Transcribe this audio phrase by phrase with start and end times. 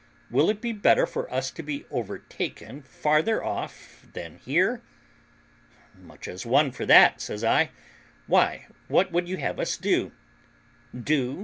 [0.31, 4.81] Will it be better for us to be overtaken farther off than here?"
[5.93, 7.69] "Much as one for that," says I;
[8.25, 10.11] "why, what would you have us do?"
[10.99, 11.39] "Do!"